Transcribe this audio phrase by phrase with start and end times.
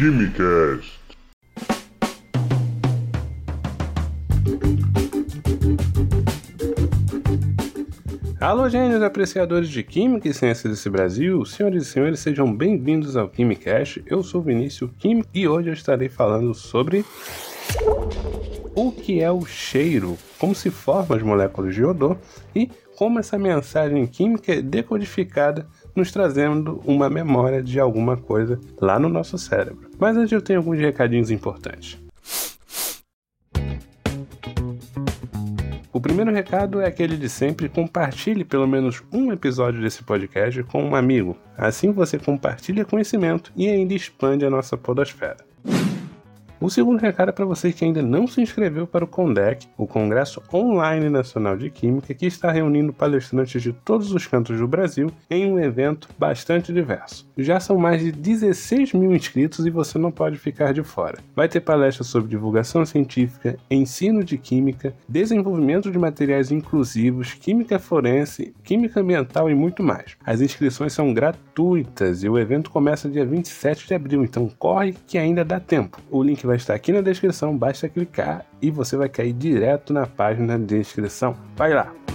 [0.00, 0.98] Quimicast.
[8.40, 13.28] Alô, gênios apreciadores de Química e Ciências desse Brasil, senhoras e senhores, sejam bem-vindos ao
[13.28, 14.02] Quimicast.
[14.06, 17.04] Eu sou Vinícius Químico e hoje eu estarei falando sobre
[18.74, 22.16] o que é o cheiro, como se formam as moléculas de odor
[22.56, 28.98] e como essa mensagem química é decodificada, nos trazendo uma memória de alguma coisa lá
[28.98, 29.90] no nosso cérebro.
[29.98, 31.98] Mas antes eu tenho alguns recadinhos importantes.
[35.92, 40.82] O primeiro recado é aquele de sempre: compartilhe pelo menos um episódio desse podcast com
[40.82, 41.36] um amigo.
[41.58, 45.36] Assim você compartilha conhecimento e ainda expande a nossa podosfera.
[46.62, 49.86] O segundo recado é para você que ainda não se inscreveu para o CONDEC, o
[49.86, 55.10] Congresso Online Nacional de Química, que está reunindo palestrantes de todos os cantos do Brasil
[55.30, 57.26] em um evento bastante diverso.
[57.38, 61.20] Já são mais de 16 mil inscritos e você não pode ficar de fora.
[61.34, 68.54] Vai ter palestras sobre divulgação científica, ensino de química, desenvolvimento de materiais inclusivos, química forense,
[68.62, 70.14] química ambiental e muito mais.
[70.26, 71.49] As inscrições são gratuitas
[72.22, 75.98] e o evento começa dia 27 de abril, então corre que ainda dá tempo.
[76.10, 80.06] O link vai estar aqui na descrição, basta clicar e você vai cair direto na
[80.06, 81.36] página de inscrição.
[81.56, 82.09] Vai lá!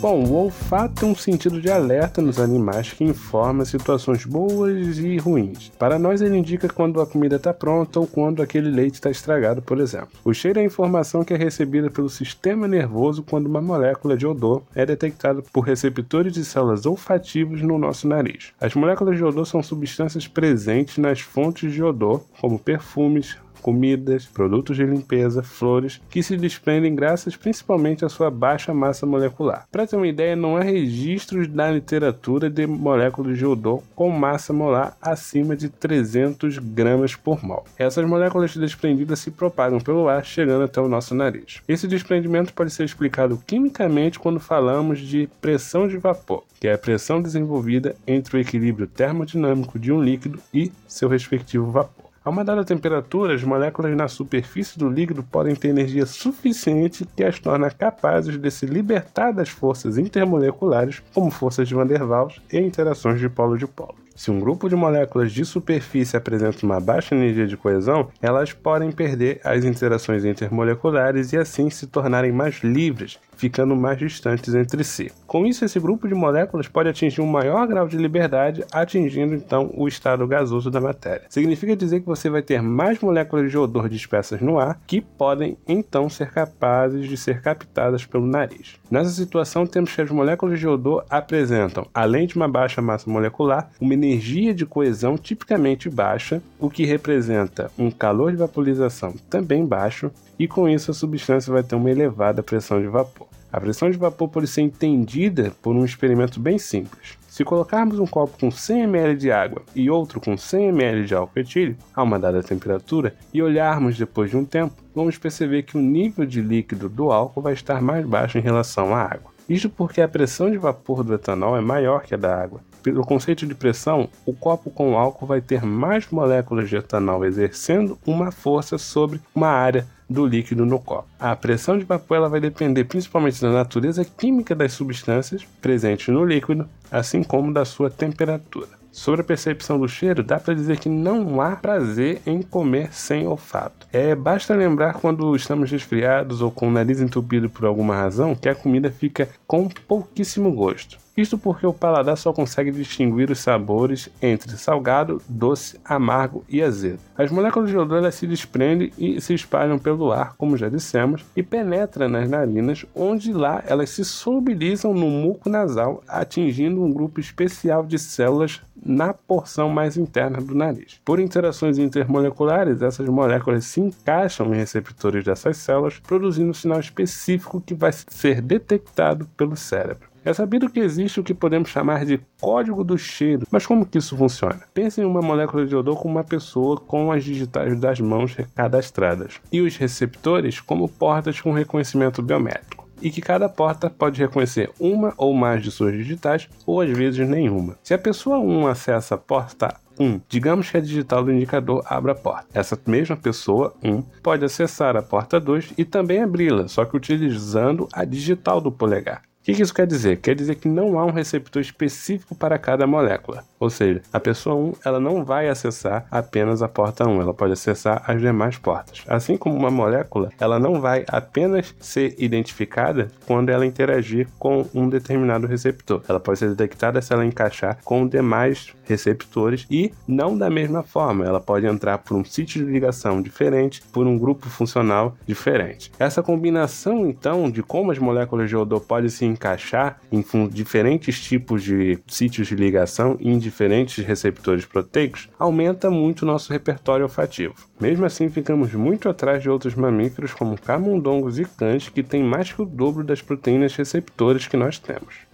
[0.00, 5.18] Bom, o olfato é um sentido de alerta nos animais que informa situações boas e
[5.18, 5.70] ruins.
[5.78, 9.60] Para nós, ele indica quando a comida está pronta ou quando aquele leite está estragado,
[9.60, 10.08] por exemplo.
[10.24, 14.26] O cheiro é a informação que é recebida pelo sistema nervoso quando uma molécula de
[14.26, 18.54] odor é detectada por receptores de células olfativas no nosso nariz.
[18.58, 24.76] As moléculas de odor são substâncias presentes nas fontes de odor, como perfumes, comidas, produtos
[24.76, 29.66] de limpeza, flores, que se desprendem graças principalmente à sua baixa massa molecular.
[29.70, 34.52] Para ter uma ideia, não há registros na literatura de moléculas de odor com massa
[34.52, 37.64] molar acima de 300 gramas por mol.
[37.78, 41.60] Essas moléculas desprendidas se propagam pelo ar, chegando até o nosso nariz.
[41.68, 46.78] Esse desprendimento pode ser explicado quimicamente quando falamos de pressão de vapor, que é a
[46.78, 52.09] pressão desenvolvida entre o equilíbrio termodinâmico de um líquido e seu respectivo vapor.
[52.22, 57.24] A uma dada temperatura, as moléculas na superfície do líquido podem ter energia suficiente que
[57.24, 62.38] as torna capazes de se libertar das forças intermoleculares, como forças de Van der Waals
[62.52, 63.94] e interações de polo de polo.
[64.14, 68.92] Se um grupo de moléculas de superfície apresenta uma baixa energia de coesão, elas podem
[68.92, 75.10] perder as interações intermoleculares e assim se tornarem mais livres, ficando mais distantes entre si.
[75.26, 79.70] Com isso, esse grupo de moléculas pode atingir um maior grau de liberdade, atingindo então
[79.74, 81.24] o estado gasoso da matéria.
[81.30, 85.56] Significa dizer que você vai ter mais moléculas de odor dispersas no ar, que podem
[85.66, 88.74] então ser capazes de ser captadas pelo nariz.
[88.90, 93.70] Nessa situação, temos que as moléculas de odor apresentam, além de uma baixa massa molecular,
[93.80, 100.10] uma energia de coesão tipicamente baixa, o que representa um calor de vaporização também baixo,
[100.38, 103.29] e com isso a substância vai ter uma elevada pressão de vapor.
[103.52, 107.18] A pressão de vapor pode ser entendida por um experimento bem simples.
[107.28, 111.14] Se colocarmos um copo com 100 ml de água e outro com 100 ml de
[111.14, 115.76] álcool etílico a uma dada temperatura e olharmos depois de um tempo, vamos perceber que
[115.76, 119.32] o nível de líquido do álcool vai estar mais baixo em relação à água.
[119.48, 122.60] Isto porque a pressão de vapor do etanol é maior que a da água.
[122.84, 127.98] Pelo conceito de pressão, o copo com álcool vai ter mais moléculas de etanol exercendo
[128.06, 131.08] uma força sobre uma área do líquido no copo.
[131.20, 136.24] A pressão de vapor ela vai depender principalmente da natureza química das substâncias presentes no
[136.24, 138.80] líquido, assim como da sua temperatura.
[138.92, 143.26] Sobre a percepção do cheiro, dá para dizer que não há prazer em comer sem
[143.26, 143.86] olfato.
[143.92, 148.48] É, basta lembrar quando estamos resfriados ou com o nariz entupido por alguma razão que
[148.48, 150.98] a comida fica com pouquíssimo gosto.
[151.16, 157.00] Isto porque o paladar só consegue distinguir os sabores entre salgado, doce, amargo e azedo.
[157.14, 161.42] As moléculas de odor se desprendem e se espalham pelo ar, como já dissemos, e
[161.42, 167.84] penetram nas narinas, onde lá elas se solubilizam no muco nasal, atingindo um grupo especial
[167.84, 171.00] de células na porção mais interna do nariz.
[171.04, 177.60] Por interações intermoleculares, essas moléculas se encaixam em receptores dessas células, produzindo um sinal específico
[177.60, 180.10] que vai ser detectado pelo cérebro.
[180.22, 183.96] É sabido que existe o que podemos chamar de código do cheiro, mas como que
[183.96, 184.60] isso funciona?
[184.74, 189.40] Pense em uma molécula de odor como uma pessoa com as digitais das mãos cadastradas
[189.50, 195.12] e os receptores como portas com reconhecimento biométrico e que cada porta pode reconhecer uma
[195.16, 197.76] ou mais de suas digitais, ou às vezes nenhuma.
[197.82, 202.12] Se a pessoa 1 acessa a porta 1, digamos que a digital do indicador abra
[202.12, 202.46] a porta.
[202.54, 207.86] Essa mesma pessoa 1 pode acessar a porta 2 e também abri-la, só que utilizando
[207.92, 209.29] a digital do polegar.
[209.40, 210.18] O que isso quer dizer?
[210.18, 213.42] Quer dizer que não há um receptor específico para cada molécula.
[213.58, 217.54] Ou seja, a pessoa 1 ela não vai acessar apenas a porta 1, ela pode
[217.54, 219.02] acessar as demais portas.
[219.08, 224.90] Assim como uma molécula, ela não vai apenas ser identificada quando ela interagir com um
[224.90, 226.02] determinado receptor.
[226.06, 231.24] Ela pode ser detectada se ela encaixar com demais receptores e não da mesma forma.
[231.24, 235.90] Ela pode entrar por um sítio de ligação diferente, por um grupo funcional diferente.
[235.98, 241.62] Essa combinação, então, de como as moléculas de odor podem se encaixar em diferentes tipos
[241.62, 247.54] de sítios de ligação e em diferentes receptores proteicos, aumenta muito o nosso repertório olfativo.
[247.80, 252.52] Mesmo assim, ficamos muito atrás de outros mamíferos como camundongos e cães que têm mais
[252.52, 255.30] que o dobro das proteínas receptoras que nós temos.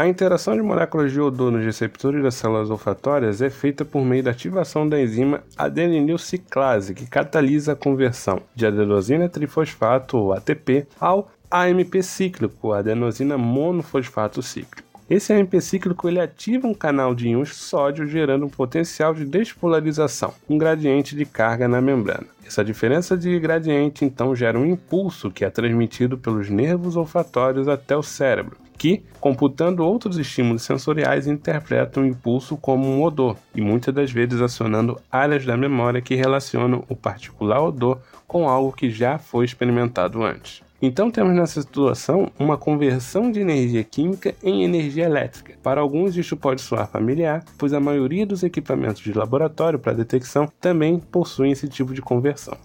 [0.00, 4.22] A interação de moléculas de odor nos receptores das células olfatórias é feita por meio
[4.22, 11.30] da ativação da enzima adeninilciclase, que catalisa a conversão de adenosina trifosfato, ou ATP, ao
[11.52, 14.88] AMP cíclico, adenosina monofosfato cíclico.
[15.10, 20.32] Esse AMP cíclico ele ativa um canal de íons sódio, gerando um potencial de despolarização,
[20.48, 22.28] um gradiente de carga na membrana.
[22.46, 27.96] Essa diferença de gradiente então gera um impulso que é transmitido pelos nervos olfatórios até
[27.96, 33.92] o cérebro, que, computando outros estímulos sensoriais, interpretam o impulso como um odor e muitas
[33.92, 37.98] das vezes acionando áreas da memória que relacionam o particular odor
[38.28, 40.62] com algo que já foi experimentado antes.
[40.82, 45.54] Então temos nessa situação uma conversão de energia química em energia elétrica.
[45.62, 50.50] Para alguns isso pode soar familiar, pois a maioria dos equipamentos de laboratório para detecção
[50.58, 52.56] também possuem esse tipo de conversão.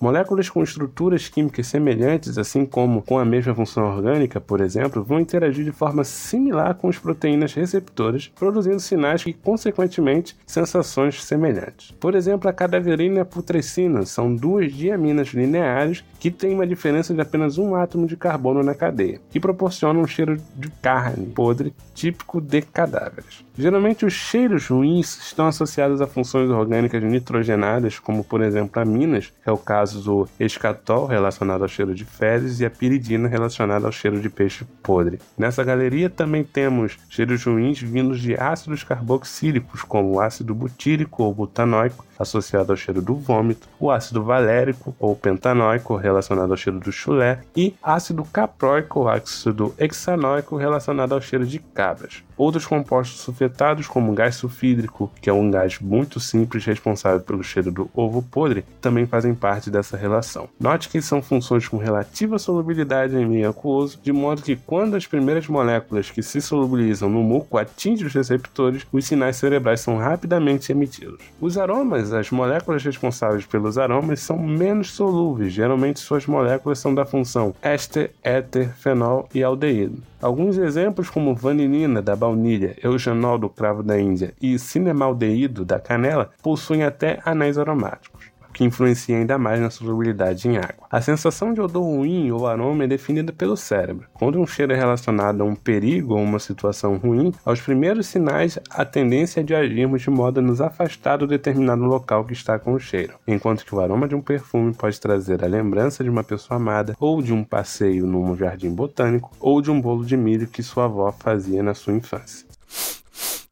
[0.00, 5.18] Moléculas com estruturas químicas semelhantes, assim como com a mesma função orgânica, por exemplo, vão
[5.18, 11.90] interagir de forma similar com as proteínas receptoras, produzindo sinais e, consequentemente, sensações semelhantes.
[11.98, 17.12] Por exemplo, a cadaverina e a putrescina são duas diaminas lineares que têm uma diferença
[17.12, 21.74] de apenas um átomo de carbono na cadeia, que proporcionam um cheiro de carne podre
[21.94, 23.44] típico de cadáveres.
[23.56, 29.48] Geralmente, os cheiros ruins estão associados a funções orgânicas nitrogenadas, como por exemplo aminas, que
[29.48, 33.92] é o caso do escatol, relacionado ao cheiro de fezes, e a piridina, relacionada ao
[33.92, 35.18] cheiro de peixe podre.
[35.36, 41.34] Nessa galeria também temos cheiros ruins vindos de ácidos carboxílicos, como o ácido butírico ou
[41.34, 46.92] butanóico, associado ao cheiro do vômito, o ácido valérico ou pentanóico, relacionado ao cheiro do
[46.92, 52.22] chulé, e ácido caproico ou ácido hexanóico, relacionado ao cheiro de cabras.
[52.36, 57.42] Outros compostos sulfetados, como o gás sulfídrico, que é um gás muito simples responsável pelo
[57.42, 60.48] cheiro do ovo podre, também fazem parte dessa relação.
[60.60, 65.06] Note que são funções com relativa solubilidade em meio aquoso, de modo que quando as
[65.06, 70.70] primeiras moléculas que se solubilizam no muco atingem os receptores, os sinais cerebrais são rapidamente
[70.70, 71.20] emitidos.
[71.40, 77.04] Os aromas as moléculas responsáveis pelos aromas são menos solúveis, geralmente suas moléculas são da
[77.04, 80.02] função éster, éter, fenol e aldeído.
[80.20, 86.30] Alguns exemplos como vanilina da baunilha, eugenol do cravo da Índia e cinemaldeído da canela
[86.42, 90.88] possuem até anéis aromáticos que influencia ainda mais na solubilidade em água.
[90.90, 94.08] A sensação de odor ruim ou aroma é definida pelo cérebro.
[94.14, 98.58] Quando um cheiro é relacionado a um perigo ou uma situação ruim, aos primeiros sinais
[98.70, 102.58] a tendência é de agirmos de modo a nos afastar do determinado local que está
[102.58, 106.10] com o cheiro, enquanto que o aroma de um perfume pode trazer a lembrança de
[106.10, 110.16] uma pessoa amada, ou de um passeio num jardim botânico, ou de um bolo de
[110.16, 112.47] milho que sua avó fazia na sua infância.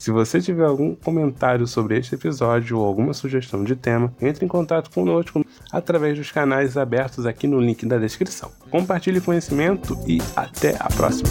[0.00, 4.48] Se você tiver algum comentário sobre este episódio ou alguma sugestão de tema, entre em
[4.48, 8.50] contato conosco através dos canais abertos aqui no link da descrição.
[8.70, 11.28] Compartilhe conhecimento e até a próxima!